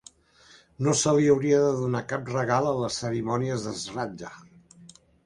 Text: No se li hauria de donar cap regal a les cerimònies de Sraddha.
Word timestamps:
No 0.85 0.93
se 1.01 1.11
li 1.17 1.27
hauria 1.33 1.59
de 1.63 1.75
donar 1.81 2.01
cap 2.13 2.31
regal 2.37 2.71
a 2.71 2.73
les 2.79 2.97
cerimònies 3.05 3.67
de 3.69 3.75
Sraddha. 3.83 4.33